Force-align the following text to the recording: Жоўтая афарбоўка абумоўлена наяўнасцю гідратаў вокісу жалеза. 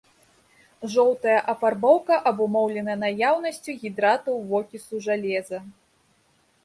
Жоўтая 0.93 1.35
афарбоўка 1.53 2.17
абумоўлена 2.31 2.93
наяўнасцю 3.03 3.71
гідратаў 3.85 4.35
вокісу 4.55 4.95
жалеза. 5.09 5.59